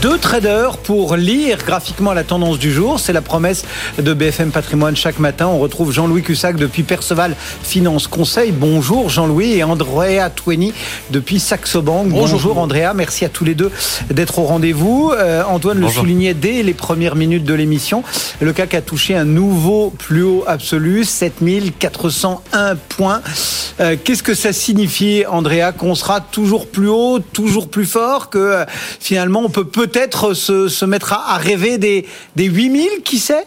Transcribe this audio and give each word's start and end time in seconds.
Deux 0.00 0.16
traders 0.16 0.78
pour 0.78 1.16
lire 1.16 1.58
graphiquement 1.66 2.12
la 2.12 2.22
tendance 2.22 2.60
du 2.60 2.72
jour. 2.72 3.00
C'est 3.00 3.12
la 3.12 3.20
promesse 3.20 3.64
de 3.98 4.14
BFM 4.14 4.52
Patrimoine 4.52 4.94
chaque 4.94 5.18
matin. 5.18 5.48
On 5.48 5.58
retrouve 5.58 5.90
Jean-Louis 5.90 6.22
Cussac 6.22 6.54
depuis 6.54 6.84
Perceval 6.84 7.34
Finance 7.64 8.06
Conseil. 8.06 8.52
Bonjour 8.52 9.08
Jean-Louis 9.08 9.54
et 9.54 9.64
Andrea 9.64 10.30
Twenny 10.30 10.72
depuis 11.10 11.40
Saxo 11.40 11.82
Bank. 11.82 12.10
Bonjour, 12.10 12.58
Andrea. 12.58 12.92
Merci 12.94 13.24
à 13.24 13.28
tous 13.28 13.44
les 13.44 13.56
deux 13.56 13.72
d'être 14.08 14.38
au 14.38 14.44
rendez-vous. 14.44 15.12
Euh, 15.16 15.42
Antoine 15.42 15.80
le 15.80 15.88
soulignait 15.88 16.34
dès 16.34 16.62
les 16.62 16.74
premières 16.74 17.16
minutes 17.16 17.44
de 17.44 17.54
l'émission. 17.54 18.04
Le 18.40 18.52
CAC 18.52 18.74
a 18.74 18.82
touché 18.82 19.16
un 19.16 19.24
nouveau 19.24 19.92
plus 19.98 20.22
haut 20.22 20.44
absolu, 20.46 21.04
7401 21.04 22.76
points. 22.88 23.20
Euh, 23.80 23.96
qu'est-ce 24.02 24.22
que 24.22 24.34
ça 24.34 24.52
signifie, 24.52 25.24
Andrea, 25.28 25.72
qu'on 25.76 25.96
sera 25.96 26.20
toujours 26.20 26.68
plus 26.68 26.88
haut, 26.88 27.18
toujours 27.18 27.68
plus 27.68 27.86
fort, 27.86 28.30
que 28.30 28.38
euh, 28.38 28.64
finalement 29.00 29.40
on 29.40 29.48
peut 29.48 29.64
peut-être 29.72 30.34
se, 30.34 30.68
se, 30.68 30.84
mettre 30.84 31.12
à, 31.12 31.36
rêver 31.38 31.78
des, 31.78 32.06
des 32.36 32.44
8000, 32.44 33.02
qui 33.04 33.18
sait? 33.18 33.46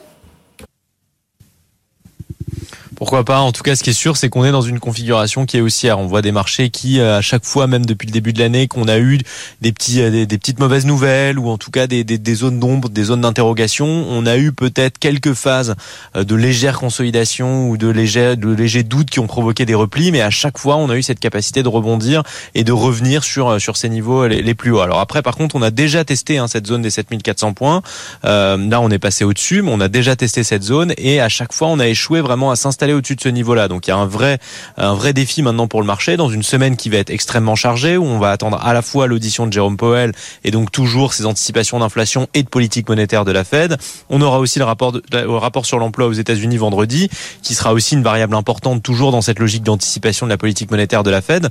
Pourquoi 2.95 3.25
pas 3.25 3.39
En 3.39 3.51
tout 3.51 3.63
cas, 3.63 3.75
ce 3.75 3.83
qui 3.83 3.89
est 3.89 3.93
sûr, 3.93 4.15
c'est 4.17 4.29
qu'on 4.29 4.45
est 4.45 4.51
dans 4.51 4.61
une 4.61 4.79
configuration 4.79 5.45
qui 5.45 5.57
est 5.57 5.61
haussière. 5.61 5.99
On 5.99 6.05
voit 6.05 6.21
des 6.21 6.31
marchés 6.31 6.69
qui, 6.69 6.99
euh, 6.99 7.17
à 7.17 7.21
chaque 7.21 7.43
fois, 7.43 7.67
même 7.67 7.85
depuis 7.85 8.07
le 8.07 8.11
début 8.11 8.31
de 8.31 8.39
l'année, 8.39 8.67
qu'on 8.67 8.87
a 8.87 8.97
eu 8.99 9.19
des 9.61 9.71
petits, 9.71 10.01
euh, 10.01 10.25
des, 10.25 10.37
petites 10.37 10.59
mauvaises 10.59 10.85
nouvelles 10.85 11.37
ou 11.37 11.49
en 11.49 11.57
tout 11.57 11.71
cas 11.71 11.87
des, 11.87 12.03
des, 12.03 12.35
zones 12.35 12.59
d'ombre, 12.59 12.89
des 12.89 13.03
zones 13.03 13.21
d'interrogation. 13.21 13.85
On 13.85 14.25
a 14.25 14.37
eu 14.37 14.51
peut-être 14.53 14.97
quelques 14.97 15.33
phases 15.33 15.75
euh, 16.15 16.23
de 16.23 16.35
légère 16.35 16.79
consolidation 16.79 17.69
ou 17.69 17.77
de 17.77 17.87
légers, 17.87 18.35
de 18.35 18.81
doutes 18.81 19.09
qui 19.09 19.19
ont 19.19 19.27
provoqué 19.27 19.65
des 19.65 19.75
replis, 19.75 20.11
mais 20.11 20.21
à 20.21 20.29
chaque 20.29 20.57
fois, 20.57 20.77
on 20.77 20.89
a 20.89 20.95
eu 20.95 21.03
cette 21.03 21.19
capacité 21.19 21.63
de 21.63 21.67
rebondir 21.67 22.23
et 22.53 22.63
de 22.63 22.71
revenir 22.71 23.23
sur 23.23 23.59
sur 23.59 23.77
ces 23.77 23.89
niveaux 23.89 24.27
les, 24.27 24.55
plus 24.55 24.71
hauts. 24.71 24.79
Alors 24.79 24.99
après, 24.99 25.21
par 25.21 25.35
contre, 25.35 25.55
on 25.55 25.61
a 25.61 25.71
déjà 25.71 26.05
testé 26.05 26.37
hein, 26.37 26.47
cette 26.47 26.67
zone 26.67 26.81
des 26.81 26.89
7400 26.89 27.53
points. 27.53 27.81
Là, 28.23 28.81
on 28.81 28.89
est 28.89 28.99
passé 28.99 29.23
au-dessus, 29.25 29.61
mais 29.61 29.71
on 29.73 29.79
a 29.79 29.87
déjà 29.87 30.15
testé 30.15 30.43
cette 30.43 30.63
zone 30.63 30.93
et 30.97 31.19
à 31.19 31.29
chaque 31.29 31.53
fois, 31.53 31.67
on 31.67 31.79
a 31.79 31.87
échoué 31.87 32.21
vraiment 32.21 32.51
à 32.51 32.55
s'installer 32.55 32.84
au-dessus 32.93 33.15
de 33.15 33.21
ce 33.21 33.29
niveau-là. 33.29 33.67
Donc 33.67 33.87
il 33.87 33.89
y 33.89 33.93
a 33.93 33.97
un 33.97 34.05
vrai, 34.05 34.39
un 34.77 34.93
vrai 34.93 35.13
défi 35.13 35.41
maintenant 35.41 35.67
pour 35.67 35.81
le 35.81 35.87
marché 35.87 36.17
dans 36.17 36.29
une 36.29 36.43
semaine 36.43 36.75
qui 36.75 36.89
va 36.89 36.97
être 36.97 37.09
extrêmement 37.09 37.55
chargée 37.55 37.97
où 37.97 38.05
on 38.05 38.19
va 38.19 38.31
attendre 38.31 38.59
à 38.63 38.73
la 38.73 38.81
fois 38.81 39.07
l'audition 39.07 39.47
de 39.47 39.53
Jérôme 39.53 39.77
Powell 39.77 40.11
et 40.43 40.51
donc 40.51 40.71
toujours 40.71 41.13
ces 41.13 41.25
anticipations 41.25 41.79
d'inflation 41.79 42.27
et 42.33 42.43
de 42.43 42.49
politique 42.49 42.89
monétaire 42.89 43.25
de 43.25 43.31
la 43.31 43.43
Fed. 43.43 43.77
On 44.09 44.21
aura 44.21 44.39
aussi 44.39 44.59
le 44.59 44.65
rapport, 44.65 44.93
le 45.11 45.37
rapport 45.37 45.65
sur 45.65 45.79
l'emploi 45.79 46.07
aux 46.07 46.13
États-Unis 46.13 46.57
vendredi 46.57 47.09
qui 47.41 47.55
sera 47.55 47.73
aussi 47.73 47.95
une 47.95 48.03
variable 48.03 48.35
importante 48.35 48.83
toujours 48.83 49.11
dans 49.11 49.21
cette 49.21 49.39
logique 49.39 49.63
d'anticipation 49.63 50.25
de 50.25 50.31
la 50.31 50.37
politique 50.37 50.71
monétaire 50.71 51.03
de 51.03 51.11
la 51.11 51.21
Fed. 51.21 51.49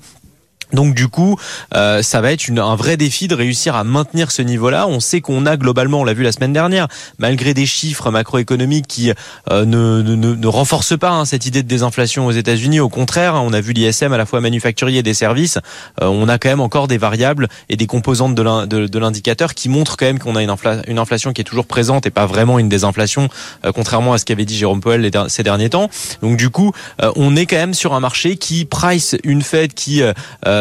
Donc 0.75 0.95
du 0.95 1.09
coup, 1.09 1.39
euh, 1.75 2.03
ça 2.03 2.21
va 2.21 2.33
être 2.33 2.49
une, 2.49 2.59
un 2.59 2.77
vrai 2.77 2.97
défi 2.97 3.29
de 3.29 3.35
réussir 3.35 3.77
à 3.77 3.85
maintenir 3.85 4.31
ce 4.31 4.43
niveau-là. 4.43 4.87
On 4.89 5.01
sait 5.01 5.21
qu'on 5.21 5.47
a 5.47 5.57
globalement, 5.57 6.01
on 6.01 6.05
l'a 6.05 6.15
vu 6.15 6.23
la 6.23 6.33
semaine 6.33 6.53
dernière, 6.53 6.89
malgré 7.19 7.55
des 7.55 7.67
chiffres 7.67 8.11
macroéconomiques 8.11 8.87
qui 8.87 9.13
euh, 9.51 9.65
ne, 9.65 10.03
ne, 10.03 10.35
ne, 10.35 10.47
renforcent 10.47 10.99
pas 10.99 11.11
hein, 11.11 11.25
cette 11.25 11.47
idée 11.47 11.63
de 11.63 11.69
désinflation 11.69 12.27
aux 12.27 12.33
États-Unis. 12.33 12.81
Au 12.81 12.89
contraire, 12.89 13.35
hein, 13.35 13.43
on 13.45 13.53
a 13.53 13.61
vu 13.61 13.73
l'ISM 13.73 14.13
à 14.13 14.19
la 14.19 14.27
fois 14.27 14.41
manufacturier 14.41 14.99
et 14.99 15.03
des 15.03 15.15
services. 15.15 15.59
Euh, 16.03 16.07
on 16.07 16.29
a 16.29 16.39
quand 16.39 16.49
même 16.49 16.61
encore 16.61 16.89
des 16.89 16.99
variables 16.99 17.49
et 17.69 17.77
des 17.77 17.87
composantes 17.87 18.35
de 18.35 18.99
l'indicateur 18.99 19.55
qui 19.55 19.69
montrent 19.69 19.97
quand 19.97 20.07
même 20.07 20.19
qu'on 20.19 20.37
a 20.37 20.43
une, 20.43 20.99
inflation 20.99 21.33
qui 21.33 21.41
est 21.41 21.45
toujours 21.45 21.67
présente 21.67 22.07
et 22.07 22.11
pas 22.11 22.27
vraiment 22.27 22.59
une 22.59 22.69
désinflation, 22.69 23.29
contrairement 23.75 24.13
à 24.13 24.19
ce 24.19 24.25
qu'avait 24.25 24.45
dit 24.45 24.57
Jérôme 24.57 24.81
Powell 24.81 25.11
ces 25.29 25.43
derniers 25.43 25.71
temps. 25.71 25.89
Donc 26.23 26.37
du 26.37 26.51
coup, 26.51 26.73
on 27.17 27.37
est 27.37 27.47
quand 27.47 27.57
même 27.57 27.75
sur 27.75 27.95
un 27.95 28.01
marché 28.01 28.37
qui 28.37 28.65
price 28.65 29.17
une 29.25 29.43
Fed 29.43 29.75
qui 29.75 30.03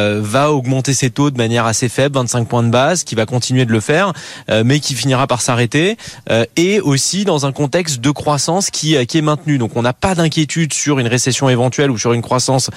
euh, 0.04 0.20
va 0.22 0.52
augmenter 0.52 0.94
ses 0.94 1.10
taux 1.10 1.32
de 1.32 1.38
manière 1.38 1.66
assez 1.66 1.90
faible, 1.90 2.16
25 2.16 2.48
points 2.48 2.64
de 2.64 2.70
base, 2.70 3.04
qui 3.04 3.16
va 3.16 3.26
continuer 3.26 3.66
de 3.66 3.72
le 3.72 3.80
faire, 3.80 4.14
euh, 4.50 4.64
mais 4.66 4.80
qui 4.80 4.94
finira 4.94 5.28
par 5.28 5.42
s'arrêter, 5.42 5.98
euh, 6.30 6.46
et 6.56 6.80
aussi 6.82 7.26
dans 7.26 7.46
un 7.46 7.52
contexte 7.52 8.02
de 8.02 8.12
croissance 8.12 8.70
qui, 8.70 9.06
qui 9.06 9.18
est 9.18 9.22
maintenu. 9.22 9.58
Donc 9.58 9.76
on 9.76 9.82
n'a 9.82 9.94
pas 9.94 10.16
d'inquiétude 10.16 10.74
sur 10.74 11.00
une 11.00 11.08
récession 11.08 11.50
éventuelle 11.50 11.92
ou 11.92 11.98
sur 11.98 12.14
une 12.14 12.22
croissance 12.22 12.70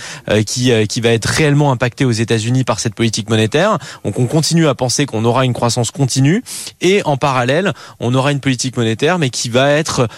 qui, 0.46 0.70
qui 0.86 1.00
va 1.00 1.10
être 1.10 1.26
réellement 1.26 1.72
impactée 1.72 2.04
aux 2.04 2.12
États-Unis 2.12 2.64
par 2.64 2.80
cette 2.80 2.94
politique 2.94 3.28
monétaire. 3.28 3.78
Donc 4.04 4.18
on 4.18 4.26
continue 4.26 4.68
à 4.68 4.74
penser 4.74 5.06
qu'on 5.06 5.24
aura 5.24 5.44
une 5.44 5.52
croissance 5.52 5.90
continue, 5.90 6.42
et 6.80 7.02
en 7.04 7.16
parallèle, 7.16 7.72
on 8.00 8.14
aura 8.14 8.32
une 8.32 8.40
politique 8.40 8.76
monétaire, 8.76 9.18
mais 9.18 9.30
qui 9.30 9.48
va 9.48 9.70
être 9.70 10.08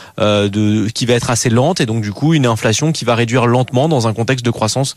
qui 0.95 1.07
va 1.07 1.15
être 1.15 1.31
assez 1.31 1.51
lente, 1.51 1.81
et 1.81 1.87
donc 1.87 2.03
du 2.03 2.13
coup 2.13 2.35
une 2.35 2.47
inflation 2.47 2.93
qui 2.93 3.05
va 3.05 3.15
réduire 3.15 3.47
lentement 3.47 3.89
dans 3.89 4.07
un 4.09 4.15
contexte 4.15 4.45
de 4.45 4.51
croissance 4.51 4.95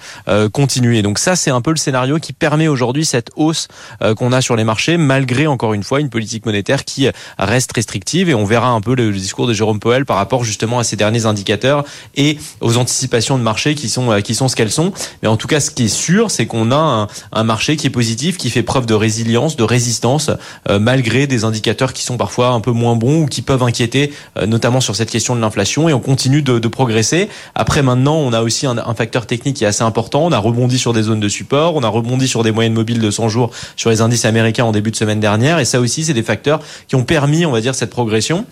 continue. 0.51 0.97
Et 0.97 1.01
donc 1.01 1.19
ça, 1.19 1.35
c'est 1.35 1.51
un 1.51 1.61
peu 1.61 1.71
le 1.71 1.77
qui 2.21 2.33
permet 2.33 2.67
aujourd'hui 2.67 3.05
cette 3.05 3.29
hausse 3.35 3.67
euh, 4.01 4.15
qu'on 4.15 4.31
a 4.31 4.41
sur 4.41 4.55
les 4.55 4.63
marchés, 4.63 4.97
malgré 4.97 5.47
encore 5.47 5.73
une 5.73 5.83
fois 5.83 5.99
une 5.99 6.09
politique 6.09 6.45
monétaire 6.45 6.85
qui 6.85 7.09
reste 7.37 7.71
restrictive. 7.73 8.29
Et 8.29 8.33
on 8.33 8.45
verra 8.45 8.69
un 8.69 8.81
peu 8.81 8.95
le, 8.95 9.11
discours 9.11 9.47
de 9.47 9.53
Jérôme 9.53 9.79
Powell 9.79 10.05
par 10.05 10.17
rapport 10.17 10.43
justement 10.43 10.79
à 10.79 10.83
ces 10.83 10.95
derniers 10.95 11.25
indicateurs 11.25 11.83
et 12.15 12.37
aux 12.59 12.77
anticipations 12.77 13.37
de 13.37 13.43
marché 13.43 13.75
qui 13.75 13.89
sont 13.89 14.11
euh, 14.11 14.21
qui 14.21 14.35
sont 14.35 14.47
ce 14.47 14.55
qu'elles 14.55 14.71
sont. 14.71 14.93
Mais 15.21 15.27
en 15.27 15.37
tout 15.37 15.47
cas, 15.47 15.59
ce 15.59 15.71
qui 15.71 15.85
est 15.85 15.87
sûr, 15.87 16.31
c'est 16.31 16.45
qu'on 16.45 16.71
a 16.71 16.75
un, 16.75 17.07
un, 17.31 17.43
marché 17.43 17.75
qui 17.75 17.87
est 17.87 17.91
positif, 17.91 18.37
qui 18.37 18.49
fait 18.49 18.63
preuve 18.63 18.85
de 18.85 18.93
résilience, 18.93 19.55
de 19.55 19.63
résistance, 19.63 20.31
euh, 20.69 20.79
malgré 20.79 21.27
des 21.27 21.43
indicateurs 21.43 21.93
qui 21.93 22.03
sont 22.03 22.17
parfois 22.17 22.49
un 22.49 22.61
peu 22.61 22.71
moins 22.71 22.95
bons 22.95 23.23
ou 23.23 23.25
qui 23.25 23.41
peuvent 23.41 23.63
inquiéter, 23.63 24.13
notamment 24.47 24.81
sur 24.81 24.95
cette 24.95 25.09
question 25.09 25.35
de 25.35 25.41
l'inflation. 25.41 25.89
Et 25.89 25.93
on 25.93 25.99
continue 25.99 26.41
de, 26.41 26.59
de, 26.59 26.67
progresser. 26.67 27.29
Après, 27.55 27.83
maintenant, 27.83 28.15
on 28.15 28.33
a 28.33 28.41
aussi 28.41 28.65
un, 28.65 28.77
un 28.77 28.93
facteur 28.95 29.25
technique 29.25 29.57
qui 29.57 29.63
est 29.63 29.67
assez 29.67 29.83
important. 29.83 30.25
On 30.25 30.31
a 30.31 30.37
rebondi 30.37 30.77
sur 30.77 30.93
des 30.93 31.03
zones 31.03 31.19
de 31.19 31.29
support. 31.29 31.80
On 31.81 31.83
a 31.83 31.89
rebondi 31.89 32.27
sur 32.27 32.43
des 32.43 32.51
moyennes 32.51 32.73
mobiles 32.73 32.99
de 32.99 33.09
100 33.09 33.29
jours 33.29 33.49
sur 33.75 33.89
les 33.89 34.01
indices 34.01 34.25
américains 34.25 34.65
en 34.65 34.71
début 34.71 34.91
de 34.91 34.95
semaine 34.95 35.19
dernière. 35.19 35.57
Et 35.57 35.65
ça 35.65 35.79
aussi, 35.79 36.03
c'est 36.03 36.13
des 36.13 36.21
facteurs 36.21 36.59
qui 36.87 36.95
ont 36.95 37.03
permis, 37.03 37.43
on 37.45 37.51
va 37.51 37.59
dire, 37.59 37.73
cette 37.73 37.89
progression. 37.89 38.45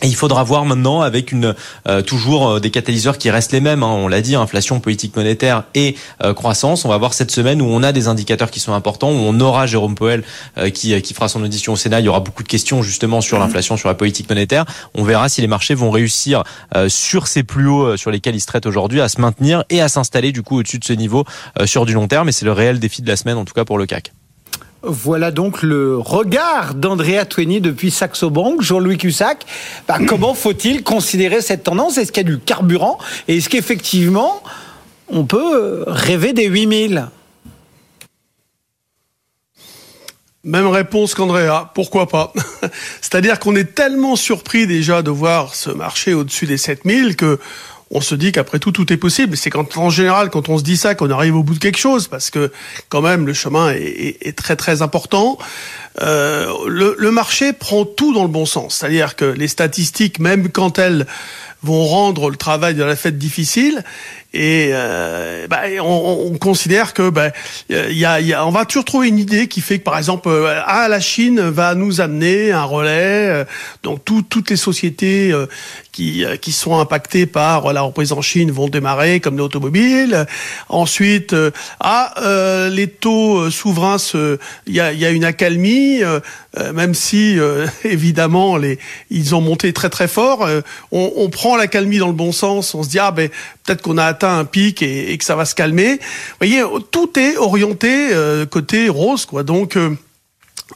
Et 0.00 0.06
il 0.06 0.14
faudra 0.14 0.44
voir 0.44 0.64
maintenant 0.64 1.00
avec 1.00 1.32
une 1.32 1.56
euh, 1.88 2.02
toujours 2.02 2.48
euh, 2.48 2.60
des 2.60 2.70
catalyseurs 2.70 3.18
qui 3.18 3.30
restent 3.30 3.50
les 3.50 3.60
mêmes. 3.60 3.82
Hein. 3.82 3.88
on 3.88 4.06
l'a 4.06 4.20
dit, 4.20 4.36
inflation, 4.36 4.78
politique 4.78 5.16
monétaire 5.16 5.64
et 5.74 5.96
euh, 6.22 6.34
croissance. 6.34 6.84
On 6.84 6.88
va 6.88 6.98
voir 6.98 7.14
cette 7.14 7.32
semaine 7.32 7.60
où 7.60 7.64
on 7.64 7.82
a 7.82 7.90
des 7.90 8.06
indicateurs 8.06 8.52
qui 8.52 8.60
sont 8.60 8.72
importants, 8.72 9.10
où 9.10 9.16
on 9.16 9.40
aura 9.40 9.66
Jérôme 9.66 9.96
Powell 9.96 10.22
qui, 10.72 11.00
qui 11.02 11.14
fera 11.14 11.28
son 11.28 11.42
audition 11.42 11.72
au 11.72 11.76
Sénat. 11.76 12.00
Il 12.00 12.06
y 12.06 12.08
aura 12.08 12.20
beaucoup 12.20 12.44
de 12.44 12.48
questions 12.48 12.82
justement 12.82 13.20
sur 13.20 13.38
l'inflation, 13.38 13.76
sur 13.76 13.88
la 13.88 13.94
politique 13.94 14.28
monétaire. 14.28 14.66
On 14.94 15.02
verra 15.02 15.28
si 15.28 15.40
les 15.40 15.46
marchés 15.46 15.74
vont 15.74 15.90
réussir 15.90 16.44
sur 16.88 17.26
ces 17.26 17.42
plus 17.42 17.68
hauts 17.68 17.96
sur 17.96 18.10
lesquels 18.10 18.36
ils 18.36 18.40
se 18.40 18.46
traitent 18.46 18.66
aujourd'hui 18.66 19.00
à 19.00 19.08
se 19.08 19.20
maintenir 19.20 19.64
et 19.70 19.80
à 19.80 19.88
s'installer 19.88 20.32
du 20.32 20.42
coup 20.42 20.58
au-dessus 20.58 20.78
de 20.78 20.84
ce 20.84 20.92
niveau 20.92 21.24
sur 21.64 21.86
du 21.86 21.92
long 21.92 22.08
terme. 22.08 22.28
Et 22.28 22.32
c'est 22.32 22.44
le 22.44 22.52
réel 22.52 22.78
défi 22.78 23.02
de 23.02 23.08
la 23.08 23.16
semaine 23.16 23.36
en 23.36 23.44
tout 23.44 23.54
cas 23.54 23.64
pour 23.64 23.78
le 23.78 23.86
CAC. 23.86 24.12
Voilà 24.82 25.32
donc 25.32 25.62
le 25.62 25.98
regard 25.98 26.74
d'Andrea 26.74 27.24
Twenny 27.24 27.60
depuis 27.60 27.90
Saxo 27.90 28.30
Bank, 28.30 28.62
Jean-Louis 28.62 28.96
Cussac. 28.96 29.44
Bah, 29.88 29.98
comment 30.06 30.34
faut-il 30.34 30.84
considérer 30.84 31.40
cette 31.40 31.64
tendance? 31.64 31.98
Est-ce 31.98 32.12
qu'il 32.12 32.24
y 32.24 32.30
a 32.30 32.32
du 32.32 32.38
carburant? 32.38 32.98
Et 33.26 33.38
est-ce 33.38 33.48
qu'effectivement, 33.48 34.42
on 35.08 35.24
peut 35.24 35.84
rêver 35.86 36.32
des 36.32 36.46
8000 36.46 37.08
Même 40.44 40.68
réponse 40.68 41.14
qu'Andrea, 41.14 41.72
pourquoi 41.74 42.08
pas? 42.08 42.32
C'est-à-dire 43.00 43.40
qu'on 43.40 43.56
est 43.56 43.74
tellement 43.74 44.14
surpris 44.14 44.68
déjà 44.68 45.02
de 45.02 45.10
voir 45.10 45.56
ce 45.56 45.70
marché 45.70 46.14
au-dessus 46.14 46.46
des 46.46 46.56
7000 46.56 47.16
que 47.16 47.40
on 47.90 48.00
se 48.00 48.14
dit 48.14 48.32
qu'après 48.32 48.58
tout, 48.58 48.72
tout 48.72 48.92
est 48.92 48.96
possible. 48.96 49.36
C'est 49.36 49.50
quand, 49.50 49.76
en 49.76 49.90
général, 49.90 50.30
quand 50.30 50.48
on 50.48 50.58
se 50.58 50.62
dit 50.62 50.76
ça, 50.76 50.94
qu'on 50.94 51.10
arrive 51.10 51.36
au 51.36 51.42
bout 51.42 51.54
de 51.54 51.58
quelque 51.58 51.78
chose, 51.78 52.08
parce 52.08 52.30
que 52.30 52.52
quand 52.88 53.00
même, 53.00 53.26
le 53.26 53.32
chemin 53.32 53.70
est, 53.72 54.36
très 54.36 54.56
très 54.56 54.82
important. 54.82 55.38
Euh, 56.02 56.52
le, 56.66 56.94
le, 56.98 57.10
marché 57.10 57.52
prend 57.52 57.84
tout 57.84 58.12
dans 58.12 58.22
le 58.22 58.28
bon 58.28 58.46
sens, 58.46 58.76
c'est-à-dire 58.76 59.16
que 59.16 59.24
les 59.24 59.48
statistiques, 59.48 60.20
même 60.20 60.50
quand 60.50 60.78
elles 60.78 61.06
vont 61.62 61.84
rendre 61.84 62.30
le 62.30 62.36
travail 62.36 62.74
de 62.74 62.84
la 62.84 62.96
fête 62.96 63.18
difficile, 63.18 63.84
et 64.34 64.70
euh, 64.72 65.46
bah, 65.48 65.62
on, 65.80 66.30
on, 66.30 66.36
considère 66.36 66.92
que 66.92 67.08
bah, 67.08 67.30
y 67.70 68.04
a, 68.04 68.20
y 68.20 68.34
a, 68.34 68.44
on 68.44 68.50
va 68.50 68.66
toujours 68.66 68.84
trouver 68.84 69.08
une 69.08 69.18
idée 69.18 69.48
qui 69.48 69.62
fait 69.62 69.78
que 69.78 69.84
par 69.84 69.96
exemple 69.96 70.28
euh, 70.28 70.60
ah 70.66 70.86
la 70.88 71.00
Chine 71.00 71.40
va 71.40 71.74
nous 71.74 72.02
amener 72.02 72.52
un 72.52 72.64
relais 72.64 72.90
euh, 73.28 73.44
donc 73.82 74.04
tout, 74.04 74.20
toutes 74.20 74.50
les 74.50 74.56
sociétés 74.56 75.32
euh, 75.32 75.46
qui, 75.92 76.26
qui 76.42 76.52
sont 76.52 76.78
impactées 76.78 77.24
par 77.24 77.72
la 77.72 77.80
reprise 77.80 78.12
en 78.12 78.20
Chine 78.20 78.50
vont 78.50 78.68
démarrer 78.68 79.18
comme 79.18 79.38
l'automobile. 79.38 80.26
Ensuite 80.68 81.34
ah 81.80 82.14
les 82.70 82.86
taux 82.86 83.50
souverains 83.50 83.96
il 84.66 84.74
y 84.74 84.80
a, 84.80 84.92
y 84.92 85.04
a 85.06 85.10
une 85.10 85.24
accalmie 85.24 86.02
même 86.72 86.94
si 86.94 87.36
évidemment 87.84 88.56
les 88.58 88.78
ils 89.10 89.34
ont 89.34 89.40
monté 89.40 89.72
très 89.72 89.88
très 89.88 90.06
fort. 90.06 90.46
On, 90.92 91.12
on 91.16 91.30
prend 91.30 91.47
l'accalmie 91.56 91.98
dans 91.98 92.06
le 92.06 92.12
bon 92.12 92.32
sens 92.32 92.74
on 92.74 92.82
se 92.82 92.88
dit 92.88 92.98
ah 92.98 93.10
ben 93.10 93.28
peut-être 93.64 93.82
qu'on 93.82 93.98
a 93.98 94.04
atteint 94.04 94.38
un 94.38 94.44
pic 94.44 94.82
et, 94.82 95.16
que 95.16 95.24
ça 95.24 95.36
va 95.36 95.44
se 95.44 95.54
calmer. 95.54 95.94
Vous 95.94 96.46
voyez, 96.46 96.62
tout 96.90 97.18
est 97.18 97.36
orienté 97.36 98.08
euh, 98.12 98.46
côté 98.46 98.88
rose, 98.88 99.26
quoi. 99.26 99.42
Donc 99.42 99.76
euh, 99.76 99.96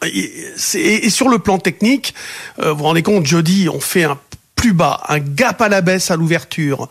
et, 0.03 1.11
sur 1.11 1.29
le 1.29 1.39
plan 1.39 1.59
technique, 1.59 2.15
euh, 2.61 2.73
vous 2.73 2.79
vous 2.79 2.85
rendez 2.85 3.03
compte, 3.03 3.27
jeudi, 3.27 3.69
on 3.69 3.81
fait 3.81 4.05
un 4.05 4.19
plus 4.57 4.73
bas, 4.73 5.03
un 5.09 5.19
gap 5.19 5.61
à 5.61 5.69
la 5.69 5.81
baisse 5.81 6.11
à 6.11 6.17
l'ouverture. 6.17 6.89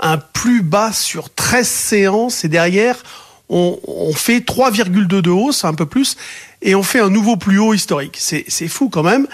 un 0.00 0.18
plus 0.18 0.62
bas 0.62 0.92
sur 0.92 1.32
13 1.32 1.66
séances 1.66 2.44
et 2.44 2.48
derrière, 2.48 3.02
on, 3.48 3.78
on 3.86 4.12
fait 4.12 4.40
3,2 4.40 5.06
de 5.06 5.30
hausse, 5.30 5.64
un 5.64 5.74
peu 5.74 5.86
plus, 5.86 6.16
et 6.60 6.74
on 6.74 6.82
fait 6.82 7.00
un 7.00 7.10
nouveau 7.10 7.36
plus 7.36 7.58
haut 7.58 7.74
historique. 7.74 8.16
C'est 8.18 8.68
fou 8.68 8.88
quand 8.88 9.02
même. 9.02 9.26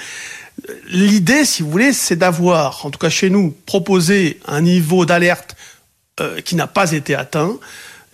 L'idée, 0.89 1.45
si 1.45 1.63
vous 1.63 1.71
voulez, 1.71 1.93
c'est 1.93 2.17
d'avoir, 2.17 2.85
en 2.85 2.91
tout 2.91 2.99
cas 2.99 3.09
chez 3.09 3.31
nous, 3.31 3.55
proposé 3.67 4.39
un 4.47 4.61
niveau 4.61 5.07
d'alerte 5.07 5.57
euh, 6.21 6.41
qui 6.41 6.55
n'a 6.55 6.67
pas 6.67 6.93
été 6.93 7.15
atteint. 7.15 7.59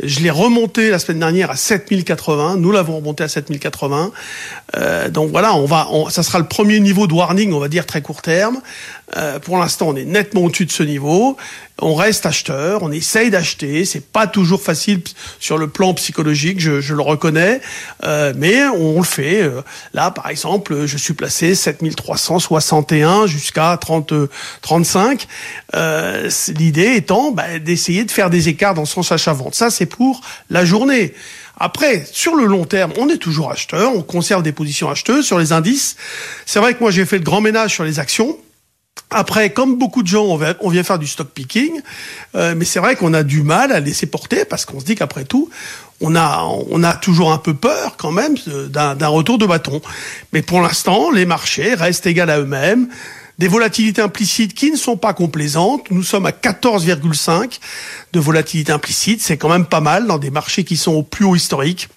Je 0.03 0.21
l'ai 0.21 0.29
remonté 0.29 0.91
la 0.91 0.99
semaine 0.99 1.21
dernière 1.21 1.51
à 1.51 1.57
7080. 1.57 2.57
Nous 2.59 2.71
l'avons 2.71 2.97
remonté 2.97 3.25
à 3.25 3.29
7080. 3.29 4.13
Euh, 4.77 5.09
donc 5.09 5.31
voilà, 5.31 5.55
on 5.55 5.65
va, 5.65 5.89
ça 6.11 6.23
sera 6.23 6.39
le 6.39 6.47
premier 6.47 6.81
niveau 6.81 7.07
de 7.07 7.15
warning, 7.15 7.55
on 7.55 7.61
va 7.61 7.69
dire 7.69 7.87
très 7.87 8.03
court 8.03 8.21
terme. 8.21 8.61
Euh, 9.17 9.39
pour 9.39 9.57
l'instant, 9.57 9.89
on 9.89 9.97
est 9.97 10.05
nettement 10.05 10.43
au-dessus 10.43 10.67
de 10.67 10.73
ce 10.73 10.83
niveau. 10.83 11.39
On 11.81 11.95
reste 11.95 12.25
acheteur, 12.25 12.83
on 12.83 12.91
essaye 12.91 13.31
d'acheter. 13.31 13.85
C'est 13.85 14.05
pas 14.05 14.27
toujours 14.27 14.63
facile 14.63 15.03
sur 15.39 15.59
le 15.59 15.69
plan 15.69 15.93
psychologique, 15.93 16.59
je, 16.59 16.81
je 16.81 16.95
le 16.95 17.03
reconnais, 17.03 17.61
euh, 18.03 18.33
mais 18.35 18.65
on 18.65 18.97
le 18.97 19.05
fait. 19.05 19.43
Euh, 19.43 19.61
là, 19.93 20.11
par 20.11 20.29
exemple, 20.31 20.87
je 20.87 20.97
suis 20.97 21.13
placé 21.13 21.55
7361 21.55 23.27
jusqu'à 23.27 23.77
30, 23.79 24.15
35. 24.63 25.27
Euh, 25.75 26.31
L'idée 26.49 26.95
étant 26.97 27.31
bah, 27.31 27.59
d'essayer 27.59 28.05
de 28.05 28.11
faire 28.11 28.31
des 28.31 28.49
écarts 28.49 28.75
dans 28.75 28.87
son 28.87 29.03
achat-vente. 29.13 29.55
Ça, 29.55 29.69
pour 29.87 30.21
la 30.51 30.65
journée. 30.65 31.15
Après, 31.59 32.05
sur 32.11 32.35
le 32.35 32.45
long 32.45 32.65
terme, 32.65 32.93
on 32.99 33.09
est 33.09 33.17
toujours 33.17 33.51
acheteur, 33.51 33.95
on 33.95 34.03
conserve 34.03 34.43
des 34.43 34.53
positions 34.53 34.91
acheteuses 34.91 35.25
sur 35.25 35.39
les 35.39 35.53
indices. 35.53 35.97
C'est 36.45 36.59
vrai 36.59 36.75
que 36.75 36.81
moi, 36.81 36.91
j'ai 36.91 37.07
fait 37.07 37.19
le 37.19 37.25
grand 37.25 37.41
ménage 37.41 37.73
sur 37.73 37.85
les 37.85 37.99
actions. 37.99 38.37
Après, 39.11 39.51
comme 39.51 39.79
beaucoup 39.79 40.03
de 40.03 40.09
gens, 40.09 40.25
on, 40.61 40.69
vient 40.69 40.83
faire 40.83 40.99
du 40.99 41.07
stock 41.07 41.29
picking, 41.29 41.81
euh, 42.35 42.55
mais 42.57 42.65
c'est 42.65 42.81
vrai 42.81 42.97
qu'on 42.97 43.15
a 43.15 43.23
du 43.23 43.43
mal 43.43 43.71
à 43.71 43.81
laisser 43.81 44.07
porter 44.07 44.45
parce 44.45 44.65
qu'on 44.65 44.81
se 44.81 44.85
dit 44.85 44.97
qu'après 44.97 45.25
tout, 45.25 45.49
on 46.01 46.17
a, 46.17 46.43
on 46.71 46.83
a 46.83 46.93
toujours 46.95 47.33
un 47.33 47.39
peu 47.39 47.55
peur 47.55 47.97
quand 47.97 48.11
même 48.11 48.35
d'un 48.69 49.07
retour 49.07 49.39
de 49.39 49.47
bâton. 49.47 49.81
Mais 50.33 50.43
pour 50.43 50.61
l'instant, 50.61 51.11
les 51.11 51.25
marchés 51.25 51.75
restent 51.75 52.07
égaux 52.07 52.29
à 52.29 52.39
eux-mêmes. 52.39 52.89
Des 53.39 53.49
volatilités 53.49 54.01
implicites 54.01 54.55
qui 54.55 54.71
ne 54.71 54.77
sont 54.77 54.97
pas 54.97 55.13
complaisantes. 55.13 55.91
Nous 55.91 56.03
sommes 56.03 56.27
à 56.27 56.31
14,5 56.31 57.59
de 58.13 58.21
volatilité 58.21 58.73
implicite. 58.73 59.21
C'est 59.21 59.37
quand 59.37 59.51
même 59.51 59.67
pas 59.67 59.81
mal 59.81 60.07
dans 60.07 60.19
des 60.19 60.31
marchés 60.31 60.65
qui 60.65 60.77
sont 60.77 60.93
au 60.93 61.03
plus 61.03 61.25
haut 61.25 61.37
historique. 61.37 61.89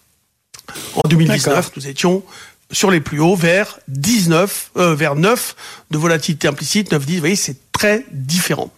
En 0.96 1.08
2019, 1.08 1.72
nous 1.78 1.88
étions 1.88 2.24
sur 2.72 2.92
les 2.92 3.00
plus 3.00 3.20
hauts 3.20 3.36
vers 3.36 3.80
19, 3.88 4.72
euh, 4.78 4.96
vers 4.96 5.16
9 5.16 5.56
de 5.92 5.98
volatilité 5.98 6.48
implicite, 6.48 6.92
9, 6.92 7.06
10. 7.06 7.14
Vous 7.16 7.20
voyez, 7.20 7.36
c'est 7.36 7.58
très 7.72 8.06
différent. 8.12 8.72